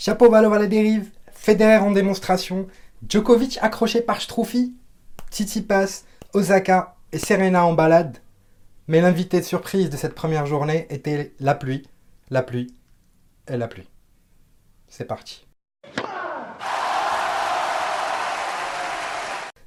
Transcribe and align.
Chapeau 0.00 0.30
Valov 0.30 0.54
à 0.54 0.60
la 0.60 0.68
dérive, 0.68 1.10
Federer 1.32 1.78
en 1.78 1.90
démonstration, 1.90 2.68
Djokovic 3.08 3.58
accroché 3.60 4.00
par 4.00 4.20
Struffy, 4.20 4.72
Tsitsipas, 5.32 6.04
Osaka 6.34 6.94
et 7.10 7.18
Serena 7.18 7.66
en 7.66 7.72
balade. 7.72 8.18
Mais 8.86 9.00
l'invité 9.00 9.40
de 9.40 9.44
surprise 9.44 9.90
de 9.90 9.96
cette 9.96 10.14
première 10.14 10.46
journée 10.46 10.86
était 10.90 11.32
la 11.40 11.56
pluie, 11.56 11.82
la 12.30 12.44
pluie 12.44 12.72
et 13.48 13.56
la 13.56 13.66
pluie. 13.66 13.88
C'est 14.86 15.04
parti. 15.04 15.44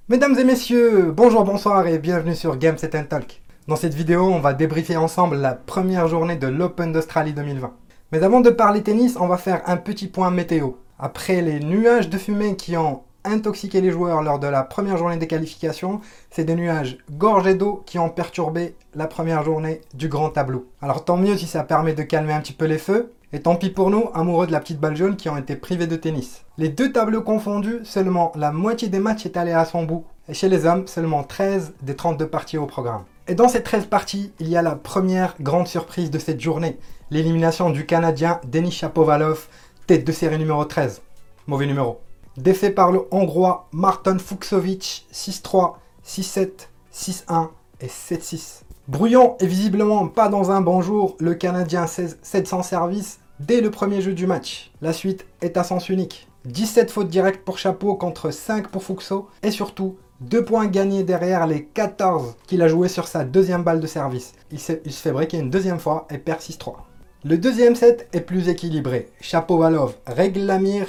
Mesdames 0.08 0.40
et 0.40 0.46
messieurs, 0.46 1.12
bonjour, 1.12 1.44
bonsoir 1.44 1.88
et 1.88 2.00
bienvenue 2.00 2.36
sur 2.36 2.56
Games 2.56 2.78
and 2.82 3.04
Talk. 3.10 3.42
Dans 3.68 3.76
cette 3.76 3.96
vidéo, 3.96 4.24
on 4.30 4.40
va 4.40 4.54
débriefer 4.54 4.96
ensemble 4.96 5.36
la 5.36 5.56
première 5.56 6.08
journée 6.08 6.38
de 6.38 6.48
l'Open 6.48 6.94
d'Australie 6.94 7.34
2020. 7.34 7.81
Mais 8.12 8.24
avant 8.24 8.42
de 8.42 8.50
parler 8.50 8.84
tennis, 8.84 9.16
on 9.18 9.28
va 9.28 9.38
faire 9.38 9.62
un 9.68 9.78
petit 9.78 10.08
point 10.08 10.32
météo. 10.32 10.72
Après 11.00 11.42
les 11.42 11.62
nuages 11.62 12.10
de 12.10 12.18
fumée 12.18 12.58
qui 12.58 12.76
ont 12.76 13.04
intoxiqué 13.24 13.80
les 13.80 13.92
joueurs 13.92 14.22
lors 14.22 14.38
de 14.38 14.48
la 14.48 14.64
première 14.64 14.98
journée 14.98 15.16
des 15.16 15.28
qualifications, 15.28 16.02
c'est 16.30 16.44
des 16.44 16.56
nuages 16.56 16.98
gorgés 17.12 17.56
d'eau 17.56 17.84
qui 17.86 18.00
ont 18.00 18.10
perturbé 18.10 18.76
la 18.96 19.08
première 19.08 19.46
journée 19.46 19.80
du 19.94 20.10
grand 20.10 20.30
tableau. 20.30 20.68
Alors 20.82 21.06
tant 21.06 21.16
mieux 21.16 21.38
si 21.38 21.48
ça 21.48 21.64
permet 21.64 21.94
de 21.94 22.04
calmer 22.04 22.34
un 22.34 22.42
petit 22.42 22.52
peu 22.52 22.66
les 22.66 22.80
feux, 22.80 23.14
et 23.32 23.40
tant 23.40 23.56
pis 23.56 23.70
pour 23.70 23.90
nous, 23.90 24.10
amoureux 24.14 24.46
de 24.46 24.52
la 24.52 24.60
petite 24.60 24.82
balle 24.82 24.98
jaune 24.98 25.16
qui 25.16 25.30
ont 25.30 25.38
été 25.38 25.56
privés 25.56 25.88
de 25.88 25.96
tennis. 25.96 26.44
Les 26.58 26.68
deux 26.68 26.92
tableaux 26.92 27.22
confondus, 27.22 27.80
seulement 27.86 28.34
la 28.36 28.52
moitié 28.52 28.90
des 28.90 29.00
matchs 29.00 29.26
est 29.26 29.38
allé 29.38 29.54
à 29.54 29.64
son 29.64 29.84
bout. 29.84 30.04
Et 30.28 30.34
chez 30.34 30.50
les 30.50 30.66
hommes, 30.66 30.86
seulement 30.86 31.24
13 31.24 31.76
des 31.82 31.96
32 31.96 32.28
parties 32.28 32.58
au 32.58 32.66
programme. 32.66 33.04
Et 33.32 33.34
dans 33.34 33.48
ces 33.48 33.64
13 33.64 33.86
parties, 33.86 34.34
il 34.42 34.50
y 34.50 34.58
a 34.58 34.62
la 34.62 34.76
première 34.76 35.36
grande 35.40 35.66
surprise 35.66 36.12
de 36.12 36.20
cette 36.20 36.42
journée, 36.42 36.78
l'élimination 37.12 37.70
du 37.70 37.86
Canadien 37.86 38.42
Denis 38.44 38.72
Chapovalov, 38.72 39.48
tête 39.88 40.06
de 40.06 40.12
série 40.12 40.38
numéro 40.38 40.66
13. 40.66 41.02
Mauvais 41.48 41.66
numéro. 41.66 42.02
Défait 42.36 42.72
par 42.72 42.92
le 42.92 43.08
Hongrois 43.10 43.70
Martin 43.72 44.18
Fuxovic 44.18 45.08
6-3, 45.14 45.76
6-7, 46.06 46.50
6-1 46.94 47.48
et 47.80 47.88
7-6. 47.88 48.64
Brouillon 48.90 49.38
et 49.40 49.48
visiblement 49.48 50.10
pas 50.10 50.28
dans 50.28 50.52
un 50.52 50.60
bon 50.60 50.82
jour, 50.82 51.16
le 51.22 51.34
Canadien 51.34 51.88
16 51.88 52.20
700 52.22 52.64
service 52.64 53.22
dès 53.40 53.62
le 53.62 53.72
premier 53.72 54.02
jeu 54.02 54.12
du 54.12 54.28
match. 54.28 54.74
La 54.82 54.92
suite 54.92 55.26
est 55.40 55.56
à 55.56 55.64
sens 55.64 55.88
unique. 55.88 56.28
17 56.44 56.92
fautes 56.92 57.08
directes 57.08 57.46
pour 57.46 57.58
Chapeau 57.58 57.96
contre 57.96 58.30
5 58.30 58.68
pour 58.68 58.84
Fuxo 58.84 59.30
et 59.42 59.52
surtout 59.52 59.96
2 60.22 60.46
points 60.46 60.68
gagnés 60.68 61.04
derrière 61.04 61.48
les 61.48 61.64
14 61.66 62.36
qu'il 62.46 62.62
a 62.62 62.68
joué 62.68 62.88
sur 62.88 63.08
sa 63.08 63.24
deuxième 63.24 63.64
balle 63.64 63.80
de 63.80 63.88
service. 63.88 64.34
Il 64.52 64.60
se, 64.60 64.74
fait 64.86 65.12
breaker 65.12 65.40
une 65.40 65.50
deuxième 65.50 65.80
fois 65.80 66.06
et 66.12 66.20
perd 66.20 66.42
6-3. 66.42 66.76
Le 67.24 67.40
deuxième 67.40 67.76
set 67.76 68.08
est 68.14 68.22
plus 68.22 68.48
équilibré. 68.48 69.10
Chapeau-Valov 69.20 69.96
règle 70.06 70.42
la 70.42 70.60
mire 70.60 70.86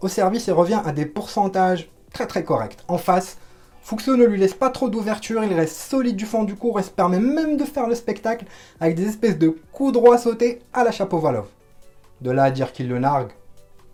au 0.00 0.08
service 0.08 0.48
et 0.48 0.52
revient 0.52 0.80
à 0.84 0.90
des 0.90 1.06
pourcentages 1.06 1.90
très 2.12 2.26
très 2.26 2.42
corrects. 2.42 2.76
En 2.88 2.98
face, 2.98 3.38
Fuxo 3.82 4.16
ne 4.16 4.24
lui 4.24 4.38
laisse 4.38 4.54
pas 4.54 4.70
trop 4.70 4.88
d'ouverture, 4.88 5.44
il 5.44 5.54
reste 5.54 5.76
solide 5.76 6.16
du 6.16 6.26
fond 6.26 6.42
du 6.42 6.56
cours 6.56 6.80
et 6.80 6.82
se 6.82 6.90
permet 6.90 7.20
même 7.20 7.56
de 7.56 7.64
faire 7.64 7.86
le 7.86 7.94
spectacle 7.94 8.46
avec 8.80 8.96
des 8.96 9.06
espèces 9.06 9.38
de 9.38 9.56
coups 9.70 9.92
droits 9.92 10.18
sautés 10.18 10.58
à 10.72 10.82
la 10.82 10.90
Chapeau-Valov. 10.90 11.46
De 12.20 12.32
là 12.32 12.44
à 12.44 12.50
dire 12.50 12.72
qu'il 12.72 12.88
le 12.88 12.98
nargue, 12.98 13.30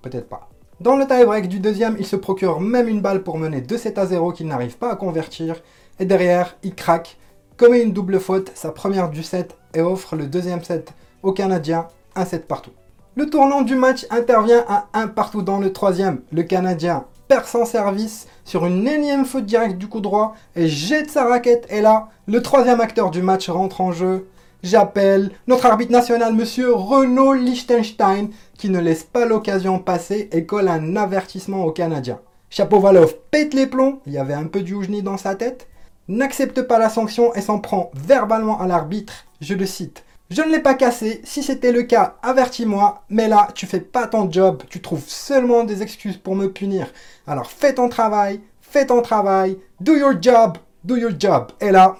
peut-être 0.01 0.31
pas. 0.31 0.49
Dans 0.81 0.95
le 0.95 1.09
tie-break 1.09 1.49
du 1.49 1.59
deuxième, 1.59 1.97
il 1.99 2.07
se 2.07 2.15
procure 2.15 2.61
même 2.61 2.87
une 2.87 3.01
balle 3.01 3.25
pour 3.25 3.37
mener 3.37 3.61
2-7 3.61 3.99
à 3.99 4.07
0 4.07 4.31
qu'il 4.31 4.47
n'arrive 4.47 4.79
pas 4.79 4.93
à 4.93 4.97
convertir. 4.97 5.57
Et 5.99 6.05
derrière, 6.05 6.57
il 6.63 6.77
craque, 6.77 7.17
commet 7.57 7.83
une 7.83 7.93
double 7.93 8.21
faute, 8.21 8.53
sa 8.55 8.71
première 8.71 9.11
du 9.11 9.25
set, 9.25 9.57
et 9.75 9.81
offre 9.81 10.15
le 10.15 10.27
deuxième 10.27 10.63
set 10.63 10.93
au 11.25 11.33
Canadien, 11.33 11.89
un 12.15 12.25
set 12.25 12.47
partout. 12.47 12.71
Le 13.17 13.29
tournant 13.29 13.63
du 13.63 13.75
match 13.75 14.07
intervient 14.11 14.65
à 14.69 14.87
un 14.95 15.09
partout 15.09 15.43
dans 15.43 15.59
le 15.59 15.73
troisième. 15.73 16.21
Le 16.31 16.45
Canadien 16.45 17.07
perd 17.27 17.47
son 17.47 17.65
service 17.65 18.29
sur 18.45 18.65
une 18.65 18.87
énième 18.87 19.25
faute 19.25 19.47
directe 19.47 19.79
du 19.79 19.89
coup 19.89 20.01
droit 20.01 20.37
et 20.55 20.69
jette 20.69 21.11
sa 21.11 21.25
raquette. 21.25 21.67
Et 21.71 21.81
là, 21.81 22.09
le 22.29 22.41
troisième 22.41 22.81
acteur 22.81 23.11
du 23.11 23.21
match 23.21 23.51
rentre 23.51 23.81
en 23.81 23.91
jeu. 23.91 24.29
J'appelle 24.65 25.31
notre 25.47 25.67
arbitre 25.67 25.93
national, 25.93 26.35
monsieur 26.35 26.75
Renaud 26.75 27.35
Liechtenstein, 27.35 28.31
qui 28.59 28.71
ne 28.71 28.81
laisse 28.81 29.05
pas 29.05 29.25
l'occasion 29.25 29.79
passer 29.79 30.29
et 30.33 30.47
colle 30.47 30.67
un 30.67 30.97
avertissement 30.97 31.65
au 31.65 31.71
Canadien. 31.71 32.19
Chapovalov 32.51 33.15
pète 33.31 33.55
les 33.55 33.69
plombs, 33.69 34.01
il 34.05 34.15
y 34.15 34.19
avait 34.19 34.35
un 34.35 34.47
peu 34.47 34.63
du 34.63 34.75
dans 35.03 35.17
sa 35.17 35.37
tête, 35.37 35.69
n'accepte 36.09 36.63
pas 36.63 36.79
la 36.79 36.89
sanction 36.89 37.33
et 37.35 37.41
s'en 37.41 37.61
prend 37.61 37.93
verbalement 37.95 38.61
à 38.61 38.67
l'arbitre. 38.67 39.27
Je 39.41 39.55
le 39.55 39.65
cite. 39.65 40.03
Je 40.31 40.43
ne 40.43 40.51
l'ai 40.51 40.61
pas 40.61 40.75
cassé, 40.75 41.21
si 41.23 41.45
c'était 41.45 41.73
le 41.73 41.85
cas, 41.85 42.17
avertis-moi, 42.23 43.05
mais 43.11 43.29
là, 43.29 43.49
tu 43.55 43.67
fais 43.67 43.81
pas 43.81 44.09
ton 44.09 44.31
job, 44.31 44.65
tu 44.69 44.83
trouves 44.83 45.05
seulement 45.07 45.63
des 45.63 45.83
excuses 45.83 46.17
pour 46.17 46.35
me 46.35 46.51
punir. 46.51 46.89
Alors 47.29 47.51
fais 47.51 47.75
ton 47.75 47.89
travail, 47.89 48.41
fais 48.61 48.87
ton 48.87 49.03
travail, 49.03 49.57
do 49.81 49.95
your 49.95 50.21
job, 50.21 50.59
do 50.83 50.97
your 50.97 51.13
job. 51.17 51.53
Et 51.61 51.71
là, 51.71 51.97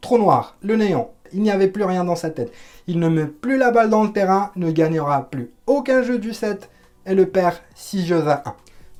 trop 0.00 0.18
noir, 0.18 0.56
le 0.62 0.76
néant. 0.76 1.10
Il 1.32 1.42
n'y 1.42 1.50
avait 1.50 1.68
plus 1.68 1.84
rien 1.84 2.04
dans 2.04 2.16
sa 2.16 2.30
tête. 2.30 2.52
Il 2.86 2.98
ne 2.98 3.08
met 3.08 3.26
plus 3.26 3.56
la 3.56 3.70
balle 3.70 3.90
dans 3.90 4.04
le 4.04 4.12
terrain, 4.12 4.50
ne 4.56 4.70
gagnera 4.70 5.30
plus 5.30 5.50
aucun 5.66 6.02
jeu 6.02 6.18
du 6.18 6.32
set 6.32 6.70
et 7.06 7.14
le 7.14 7.26
perd 7.26 7.56
6 7.74 8.06
jeux 8.06 8.28
à 8.28 8.42
1. 8.46 8.54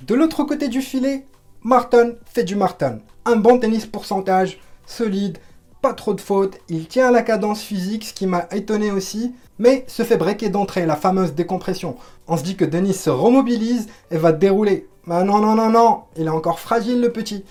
De 0.06 0.14
l'autre 0.14 0.44
côté 0.44 0.69
du 0.69 0.80
filet, 0.80 1.26
Martin 1.62 2.12
fait 2.24 2.44
du 2.44 2.56
Martin. 2.56 2.98
Un 3.26 3.36
bon 3.36 3.58
tennis 3.58 3.86
pourcentage, 3.86 4.58
solide, 4.86 5.38
pas 5.82 5.94
trop 5.94 6.14
de 6.14 6.20
fautes, 6.20 6.58
il 6.69 6.86
tient 6.86 7.10
la 7.10 7.22
cadence 7.22 7.62
physique, 7.62 8.04
ce 8.04 8.14
qui 8.14 8.26
m'a 8.26 8.46
étonné 8.50 8.90
aussi, 8.90 9.34
mais 9.58 9.84
se 9.88 10.02
fait 10.02 10.16
breaker 10.16 10.50
d'entrée, 10.50 10.86
la 10.86 10.96
fameuse 10.96 11.34
décompression. 11.34 11.96
On 12.28 12.36
se 12.36 12.42
dit 12.42 12.56
que 12.56 12.64
Denis 12.64 12.94
se 12.94 13.10
remobilise 13.10 13.88
et 14.10 14.16
va 14.16 14.32
dérouler. 14.32 14.88
Mais 15.06 15.24
non, 15.24 15.38
non, 15.38 15.54
non, 15.54 15.70
non, 15.70 16.02
il 16.16 16.26
est 16.26 16.30
encore 16.30 16.60
fragile 16.60 17.00
le 17.00 17.12
petit. 17.12 17.44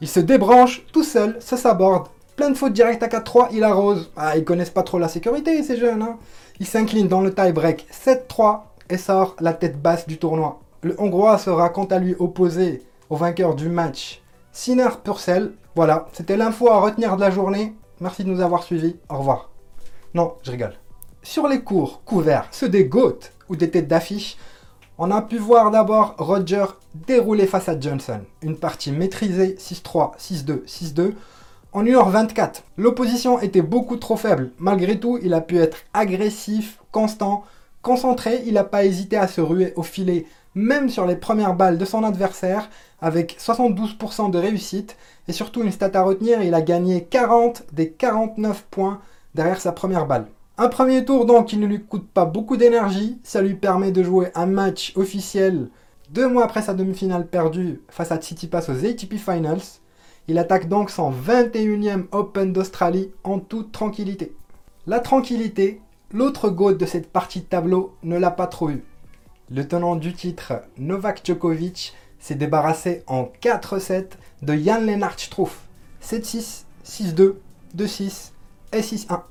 Il 0.00 0.08
se 0.08 0.20
débranche 0.20 0.84
tout 0.92 1.04
seul, 1.04 1.36
ça 1.40 1.56
s'aborde, 1.56 2.08
Plein 2.40 2.48
de 2.48 2.56
fautes 2.56 2.72
directes 2.72 3.02
à 3.02 3.08
4-3, 3.08 3.48
il 3.52 3.62
arrose. 3.64 4.10
Ah, 4.16 4.34
ils 4.34 4.46
connaissent 4.46 4.70
pas 4.70 4.82
trop 4.82 4.98
la 4.98 5.08
sécurité, 5.08 5.62
ces 5.62 5.76
jeunes. 5.76 6.00
Hein. 6.00 6.16
Il 6.58 6.66
s'incline 6.66 7.06
dans 7.06 7.20
le 7.20 7.34
tie-break 7.34 7.86
7-3 7.92 8.60
et 8.88 8.96
sort 8.96 9.36
la 9.40 9.52
tête 9.52 9.82
basse 9.82 10.06
du 10.06 10.16
tournoi. 10.16 10.58
Le 10.80 10.98
Hongrois 10.98 11.36
sera 11.36 11.68
quant 11.68 11.84
à 11.84 11.98
lui 11.98 12.16
opposé 12.18 12.82
au 13.10 13.16
vainqueur 13.16 13.54
du 13.54 13.68
match, 13.68 14.22
Sinner 14.52 14.88
Purcell. 15.04 15.52
Voilà, 15.74 16.06
c'était 16.14 16.38
l'info 16.38 16.70
à 16.70 16.80
retenir 16.80 17.14
de 17.16 17.20
la 17.20 17.30
journée. 17.30 17.74
Merci 18.00 18.24
de 18.24 18.30
nous 18.30 18.40
avoir 18.40 18.62
suivis. 18.62 18.96
Au 19.10 19.18
revoir. 19.18 19.50
Non, 20.14 20.32
je 20.42 20.50
rigole. 20.50 20.76
Sur 21.22 21.46
les 21.46 21.60
cours 21.60 22.02
couverts, 22.06 22.48
ceux 22.52 22.70
des 22.70 22.86
GOAT 22.86 23.18
ou 23.50 23.56
des 23.56 23.68
têtes 23.68 23.86
d'affiche, 23.86 24.38
on 24.96 25.10
a 25.10 25.20
pu 25.20 25.36
voir 25.36 25.70
d'abord 25.70 26.14
Roger 26.16 26.64
dérouler 26.94 27.46
face 27.46 27.68
à 27.68 27.78
Johnson. 27.78 28.20
Une 28.40 28.56
partie 28.56 28.92
maîtrisée 28.92 29.56
6-3, 29.58 30.16
6-2, 30.16 30.64
6-2 30.64 31.12
en 31.72 31.84
1h24, 31.84 32.62
l'opposition 32.76 33.40
était 33.40 33.62
beaucoup 33.62 33.96
trop 33.96 34.16
faible. 34.16 34.50
Malgré 34.58 34.98
tout, 34.98 35.18
il 35.22 35.34
a 35.34 35.40
pu 35.40 35.58
être 35.58 35.78
agressif, 35.94 36.78
constant, 36.90 37.44
concentré. 37.80 38.42
Il 38.46 38.54
n'a 38.54 38.64
pas 38.64 38.84
hésité 38.84 39.16
à 39.16 39.28
se 39.28 39.40
ruer 39.40 39.72
au 39.76 39.82
filet, 39.82 40.26
même 40.54 40.88
sur 40.88 41.06
les 41.06 41.16
premières 41.16 41.54
balles 41.54 41.78
de 41.78 41.84
son 41.84 42.02
adversaire, 42.02 42.68
avec 43.00 43.36
72% 43.38 44.30
de 44.30 44.38
réussite. 44.38 44.96
Et 45.28 45.32
surtout, 45.32 45.62
une 45.62 45.70
stat 45.70 45.92
à 45.94 46.02
retenir, 46.02 46.42
il 46.42 46.54
a 46.54 46.60
gagné 46.60 47.04
40 47.04 47.64
des 47.72 47.90
49 47.90 48.64
points 48.70 49.00
derrière 49.36 49.60
sa 49.60 49.72
première 49.72 50.06
balle. 50.06 50.26
Un 50.58 50.68
premier 50.68 51.04
tour 51.04 51.24
donc 51.24 51.46
qui 51.46 51.56
ne 51.56 51.66
lui 51.66 51.82
coûte 51.82 52.08
pas 52.12 52.24
beaucoup 52.24 52.56
d'énergie, 52.56 53.18
ça 53.22 53.40
lui 53.40 53.54
permet 53.54 53.92
de 53.92 54.02
jouer 54.02 54.30
un 54.34 54.46
match 54.46 54.92
officiel 54.96 55.68
deux 56.10 56.28
mois 56.28 56.44
après 56.44 56.62
sa 56.62 56.74
demi-finale 56.74 57.28
perdue 57.28 57.80
face 57.88 58.10
à 58.10 58.16
Tsitsipas 58.16 58.68
aux 58.68 58.84
ATP 58.84 59.14
Finals. 59.14 59.60
Il 60.30 60.38
attaque 60.38 60.68
donc 60.68 60.90
son 60.90 61.10
21e 61.10 62.04
Open 62.12 62.52
d'Australie 62.52 63.10
en 63.24 63.40
toute 63.40 63.72
tranquillité. 63.72 64.32
La 64.86 65.00
tranquillité, 65.00 65.80
l'autre 66.12 66.50
goût 66.50 66.72
de 66.72 66.86
cette 66.86 67.10
partie 67.10 67.40
de 67.40 67.46
tableau 67.46 67.96
ne 68.04 68.16
l'a 68.16 68.30
pas 68.30 68.46
trop 68.46 68.70
eu. 68.70 68.84
Le 69.50 69.66
tenant 69.66 69.96
du 69.96 70.12
titre, 70.12 70.52
Novak 70.78 71.22
Djokovic, 71.24 71.96
s'est 72.20 72.36
débarrassé 72.36 73.02
en 73.08 73.28
4-7 73.42 74.10
de 74.42 74.54
Jan 74.54 74.82
Lennart 74.82 75.18
Struff. 75.18 75.62
7-6, 76.00 76.62
6-2, 76.86 77.34
2-6 77.76 78.30
et 78.72 78.82
6-1. 78.82 79.22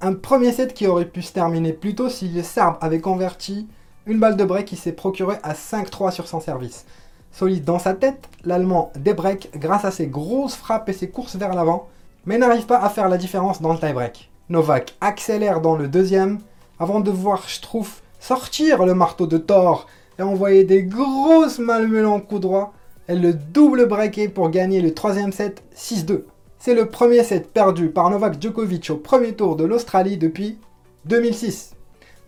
Un 0.00 0.14
premier 0.14 0.50
set 0.50 0.74
qui 0.74 0.88
aurait 0.88 1.04
pu 1.04 1.22
se 1.22 1.32
terminer 1.32 1.72
plus 1.72 1.94
tôt 1.94 2.08
si 2.08 2.26
le 2.28 2.42
Serbe 2.42 2.76
avait 2.80 3.00
converti 3.00 3.68
une 4.04 4.18
balle 4.18 4.36
de 4.36 4.44
break 4.44 4.66
qui 4.66 4.76
s'est 4.76 4.90
procuré 4.90 5.36
à 5.44 5.52
5-3 5.52 6.10
sur 6.10 6.26
son 6.26 6.40
service. 6.40 6.86
Solide 7.32 7.64
dans 7.64 7.78
sa 7.78 7.94
tête, 7.94 8.28
l'Allemand 8.44 8.92
débreak 8.96 9.50
grâce 9.56 9.84
à 9.84 9.90
ses 9.90 10.06
grosses 10.06 10.56
frappes 10.56 10.88
et 10.88 10.92
ses 10.92 11.08
courses 11.08 11.36
vers 11.36 11.54
l'avant, 11.54 11.88
mais 12.26 12.38
n'arrive 12.38 12.66
pas 12.66 12.78
à 12.78 12.88
faire 12.88 13.08
la 13.08 13.18
différence 13.18 13.62
dans 13.62 13.72
le 13.72 13.78
tie-break. 13.78 14.30
Novak 14.48 14.96
accélère 15.00 15.60
dans 15.60 15.76
le 15.76 15.88
deuxième, 15.88 16.40
avant 16.78 17.00
de 17.00 17.10
voir 17.10 17.48
Struff 17.48 18.02
sortir 18.18 18.84
le 18.84 18.94
marteau 18.94 19.26
de 19.26 19.38
Thor 19.38 19.86
et 20.18 20.22
envoyer 20.22 20.64
des 20.64 20.82
grosses 20.82 21.58
malmenants 21.58 22.20
coups 22.20 22.42
droits, 22.42 22.72
et 23.08 23.14
le 23.14 23.32
double 23.32 23.86
breaké 23.86 24.28
pour 24.28 24.50
gagner 24.50 24.80
le 24.80 24.94
troisième 24.94 25.32
set 25.32 25.62
6-2. 25.74 26.24
C'est 26.58 26.74
le 26.74 26.86
premier 26.86 27.24
set 27.24 27.52
perdu 27.52 27.88
par 27.88 28.10
Novak 28.10 28.40
Djokovic 28.40 28.90
au 28.90 28.96
premier 28.96 29.32
tour 29.32 29.56
de 29.56 29.64
l'Australie 29.64 30.18
depuis 30.18 30.58
2006. 31.06 31.74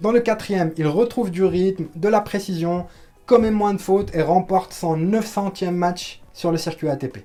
Dans 0.00 0.10
le 0.10 0.20
quatrième, 0.20 0.72
il 0.76 0.87
retrouve 0.88 1.31
du 1.31 1.44
rythme, 1.44 1.84
de 1.94 2.08
la 2.08 2.20
précision, 2.20 2.87
commet 3.32 3.50
moins 3.50 3.73
de 3.73 3.81
fautes 3.81 4.14
et 4.14 4.20
remporte 4.20 4.75
son 4.75 4.94
900e 4.94 5.70
match 5.70 6.20
sur 6.34 6.52
le 6.52 6.58
circuit 6.58 6.90
ATP. 6.90 7.20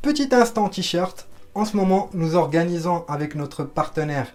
Petit 0.00 0.28
instant 0.30 0.68
t-shirt, 0.68 1.26
en 1.56 1.64
ce 1.64 1.76
moment 1.76 2.10
nous 2.14 2.36
organisons 2.36 3.04
avec 3.08 3.34
notre 3.34 3.64
partenaire 3.64 4.32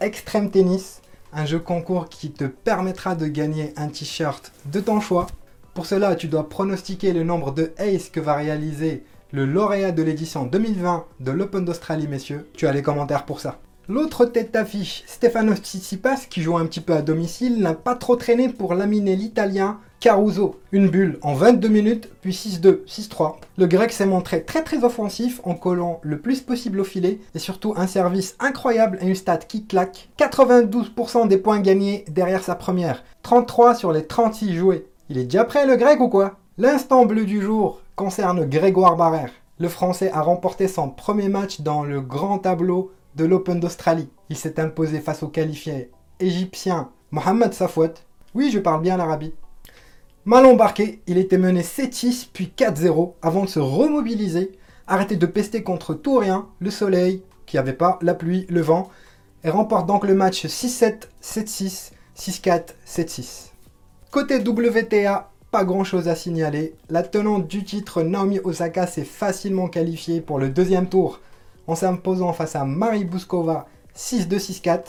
Extreme 0.00 0.48
Tennis 0.48 1.00
un 1.32 1.46
jeu 1.46 1.58
concours 1.58 2.08
qui 2.08 2.30
te 2.30 2.44
permettra 2.44 3.16
de 3.16 3.26
gagner 3.26 3.72
un 3.76 3.88
t-shirt 3.88 4.52
de 4.66 4.78
ton 4.78 5.00
choix. 5.00 5.26
Pour 5.74 5.84
cela, 5.84 6.14
tu 6.14 6.28
dois 6.28 6.48
pronostiquer 6.48 7.12
le 7.12 7.24
nombre 7.24 7.50
de 7.50 7.72
ace 7.76 8.08
que 8.08 8.20
va 8.20 8.36
réaliser 8.36 9.02
le 9.32 9.46
lauréat 9.46 9.90
de 9.90 10.04
l'édition 10.04 10.44
2020 10.44 11.06
de 11.18 11.30
l'Open 11.32 11.64
d'Australie, 11.64 12.06
messieurs. 12.06 12.48
Tu 12.54 12.68
as 12.68 12.72
les 12.72 12.82
commentaires 12.82 13.24
pour 13.24 13.40
ça. 13.40 13.58
L'autre 13.88 14.24
tête 14.24 14.52
d'affiche, 14.52 15.04
Stefano 15.06 15.54
Tsitsipas, 15.54 16.26
qui 16.28 16.42
joue 16.42 16.56
un 16.56 16.66
petit 16.66 16.80
peu 16.80 16.92
à 16.92 17.02
domicile, 17.02 17.60
n'a 17.60 17.72
pas 17.72 17.94
trop 17.94 18.16
traîné 18.16 18.48
pour 18.48 18.74
laminer 18.74 19.14
l'Italien 19.14 19.78
Caruso. 20.00 20.58
Une 20.72 20.88
bulle 20.88 21.20
en 21.22 21.34
22 21.34 21.68
minutes, 21.68 22.08
puis 22.20 22.32
6-2, 22.32 22.84
6-3. 22.84 23.36
Le 23.56 23.66
grec 23.68 23.92
s'est 23.92 24.04
montré 24.04 24.42
très 24.42 24.64
très 24.64 24.82
offensif 24.82 25.40
en 25.44 25.54
collant 25.54 26.00
le 26.02 26.18
plus 26.18 26.40
possible 26.40 26.80
au 26.80 26.84
filet 26.84 27.20
et 27.36 27.38
surtout 27.38 27.74
un 27.76 27.86
service 27.86 28.34
incroyable 28.40 28.98
et 29.00 29.06
une 29.06 29.14
stat 29.14 29.38
qui 29.38 29.66
claque. 29.66 30.08
92% 30.18 31.28
des 31.28 31.38
points 31.38 31.60
gagnés 31.60 32.04
derrière 32.08 32.42
sa 32.42 32.56
première, 32.56 33.04
33 33.22 33.76
sur 33.76 33.92
les 33.92 34.04
36 34.04 34.56
joués. 34.56 34.86
Il 35.10 35.18
est 35.18 35.24
déjà 35.24 35.44
prêt 35.44 35.64
le 35.64 35.76
grec 35.76 36.00
ou 36.00 36.08
quoi? 36.08 36.40
L'instant 36.58 37.06
bleu 37.06 37.24
du 37.24 37.40
jour 37.40 37.82
concerne 37.94 38.46
Grégoire 38.46 38.96
Barrère. 38.96 39.30
Le 39.60 39.68
français 39.68 40.10
a 40.12 40.22
remporté 40.22 40.66
son 40.66 40.88
premier 40.88 41.28
match 41.28 41.60
dans 41.60 41.84
le 41.84 42.00
grand 42.00 42.40
tableau 42.40 42.90
de 43.16 43.24
l'Open 43.24 43.58
d'Australie. 43.58 44.08
Il 44.30 44.36
s'est 44.36 44.60
imposé 44.60 45.00
face 45.00 45.22
au 45.22 45.28
qualifié 45.28 45.90
égyptien 46.20 46.90
Mohamed 47.10 47.52
Safouet. 47.52 47.94
Oui, 48.34 48.50
je 48.52 48.58
parle 48.58 48.82
bien 48.82 48.96
l'Arabie. 48.96 49.34
Mal 50.24 50.44
embarqué, 50.44 51.00
il 51.06 51.18
était 51.18 51.38
mené 51.38 51.62
7-6 51.62 52.28
puis 52.32 52.52
4-0 52.56 53.14
avant 53.22 53.44
de 53.44 53.48
se 53.48 53.60
remobiliser, 53.60 54.52
arrêter 54.86 55.16
de 55.16 55.26
pester 55.26 55.62
contre 55.62 55.94
tout 55.94 56.16
rien, 56.16 56.46
le 56.58 56.70
soleil, 56.70 57.22
qui 57.46 57.58
avait 57.58 57.72
pas, 57.72 57.98
la 58.02 58.14
pluie, 58.14 58.44
le 58.48 58.60
vent, 58.60 58.90
et 59.44 59.50
remporte 59.50 59.86
donc 59.86 60.04
le 60.04 60.14
match 60.14 60.44
6-7, 60.44 61.08
7-6, 61.22 61.92
6-4, 62.18 62.62
7-6. 62.86 63.50
Côté 64.10 64.38
WTA, 64.38 65.30
pas 65.52 65.64
grand 65.64 65.84
chose 65.84 66.08
à 66.08 66.16
signaler. 66.16 66.74
La 66.90 67.04
tenante 67.04 67.46
du 67.46 67.64
titre 67.64 68.02
Naomi 68.02 68.40
Osaka 68.42 68.86
s'est 68.86 69.04
facilement 69.04 69.68
qualifiée 69.68 70.20
pour 70.20 70.38
le 70.38 70.48
deuxième 70.48 70.88
tour 70.88 71.20
en 71.66 71.74
s'imposant 71.74 72.32
face 72.32 72.56
à 72.56 72.64
Marie 72.64 73.04
Bouskova 73.04 73.66
6-2, 73.96 74.38
6-4. 74.38 74.80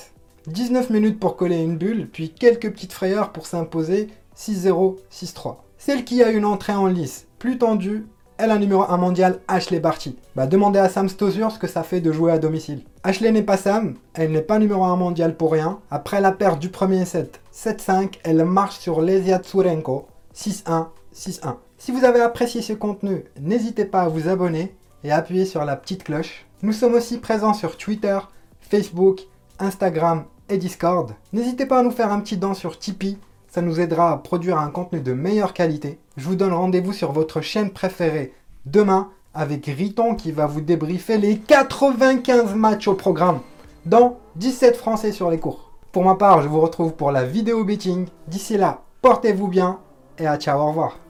19 0.47 0.89
minutes 0.91 1.19
pour 1.19 1.35
coller 1.35 1.62
une 1.62 1.77
bulle, 1.77 2.09
puis 2.09 2.29
quelques 2.29 2.71
petites 2.71 2.94
frayeurs 2.94 3.31
pour 3.31 3.47
s'imposer 3.47 4.07
6-0, 4.38 4.95
6-3. 5.12 5.57
Celle 5.77 6.06
qui 6.06 6.24
a 6.24 6.31
une 6.31 6.45
entrée 6.45 6.74
en 6.74 6.88
lice 6.88 7.27
plus 7.38 7.57
tendue 7.57 8.07
est 8.38 8.47
la 8.47 8.57
numéro 8.57 8.83
1 8.83 8.97
mondiale 8.97 9.39
Ashley 9.47 9.79
Barty. 9.79 10.18
Bah 10.35 10.47
demandez 10.47 10.79
à 10.79 10.89
Sam 10.89 11.09
Stosur 11.09 11.51
ce 11.51 11.59
que 11.59 11.68
ça 11.68 11.83
fait 11.83 12.01
de 12.01 12.12
jouer 12.12 12.31
à 12.31 12.39
domicile. 12.39 12.83
Ashley 13.03 13.31
n'est 13.31 13.44
pas 13.44 13.57
Sam, 13.57 13.95
elle 14.13 14.31
n'est 14.31 14.41
pas 14.41 14.59
numéro 14.59 14.83
1 14.83 14.95
mondial 14.95 15.35
pour 15.35 15.51
rien. 15.51 15.79
Après 15.91 16.21
la 16.21 16.31
perte 16.31 16.59
du 16.59 16.69
premier 16.69 17.06
set 17.06 17.41
7-5, 17.53 18.19
elle 18.24 18.45
marche 18.45 18.79
sur 18.79 19.01
Lesia 19.01 19.39
Tsurenko 19.39 20.07
6-1, 20.35 20.88
6-1. 21.15 21.56
Si 21.77 21.91
vous 21.91 22.06
avez 22.06 22.21
apprécié 22.21 22.62
ce 22.62 22.74
contenu, 22.74 23.25
n'hésitez 23.39 23.85
pas 23.85 24.01
à 24.01 24.07
vous 24.07 24.29
abonner 24.29 24.75
et 25.03 25.12
à 25.12 25.18
appuyer 25.18 25.45
sur 25.45 25.63
la 25.65 25.75
petite 25.75 26.03
cloche. 26.03 26.46
Nous 26.62 26.74
sommes 26.74 26.95
aussi 26.95 27.18
présents 27.18 27.54
sur 27.54 27.77
Twitter, 27.77 28.19
Facebook, 28.62 29.21
Instagram 29.59 30.25
et 30.50 30.57
Discord. 30.57 31.13
N'hésitez 31.33 31.65
pas 31.65 31.80
à 31.80 31.83
nous 31.83 31.92
faire 31.92 32.12
un 32.12 32.19
petit 32.19 32.38
don 32.38 32.54
sur 32.54 32.80
Tipeee 32.80 33.18
ça 33.50 33.62
nous 33.62 33.80
aidera 33.80 34.12
à 34.12 34.18
produire 34.18 34.59
un 34.59 34.69
contenu 34.69 35.00
de 35.00 35.13
meilleure 35.13 35.54
qualité. 35.54 36.00
Je 36.15 36.25
vous 36.25 36.36
donne 36.36 36.54
rendez-vous 36.54 36.94
sur 36.94 37.12
votre 37.12 37.42
chaîne 37.42 37.71
préférée 37.71 38.33
demain 38.65 39.09
avec 39.33 39.65
Riton 39.65 40.15
qui 40.15 40.31
va 40.31 40.45
vous 40.45 40.62
débriefer 40.62 41.18
les 41.18 41.38
95 41.38 42.56
matchs 42.56 42.88
au 42.88 42.94
programme, 42.94 43.39
dans 43.86 44.18
17 44.36 44.75
Français 44.75 45.12
sur 45.12 45.30
les 45.31 45.39
cours. 45.39 45.71
Pour 45.92 46.03
ma 46.03 46.15
part, 46.15 46.42
je 46.42 46.48
vous 46.48 46.62
retrouve 46.62 46.94
pour 46.94 47.12
la 47.12 47.24
vidéo 47.24 47.63
betting. 47.63 48.07
D'ici 48.27 48.57
là, 48.57 48.81
portez-vous 49.01 49.48
bien 49.48 49.80
et 50.19 50.27
à 50.27 50.38
ciao, 50.38 50.60
au 50.60 50.68
revoir. 50.68 51.06